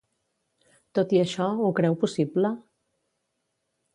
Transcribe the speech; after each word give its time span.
Tot 0.99 1.13
i 1.17 1.19
això, 1.23 1.49
ho 1.67 1.69
creu 1.81 1.99
possible? 2.05 2.53